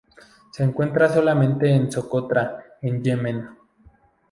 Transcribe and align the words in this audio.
Se 0.51 0.63
encuentra 0.63 1.13
solamente 1.13 1.69
en 1.69 1.91
Socotra 1.91 2.57
en 2.81 3.03
Yemen. 3.03 3.49